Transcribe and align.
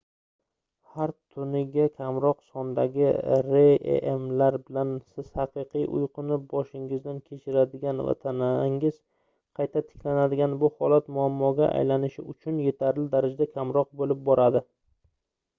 har 0.91 1.11
tuniga 1.33 1.83
kamroq 1.97 2.39
sondagi 2.53 3.09
rem 3.49 4.23
lar 4.43 4.57
bilan 4.69 4.93
siz 5.11 5.29
haqiqiy 5.41 5.85
uyquni 5.99 6.39
boshingizdan 6.55 7.21
kechiradigan 7.29 8.03
va 8.09 8.17
tanangiz 8.23 8.99
qayta 9.61 9.85
tiklanadigan 9.91 10.57
bu 10.65 10.73
holat 10.81 11.15
muammoga 11.21 11.71
aylanish 11.83 12.19
uchun 12.35 12.61
yetarli 12.69 13.07
darajada 13.15 13.51
kamroq 13.55 13.95
boʻlib 14.03 14.29
boradi 14.33 14.65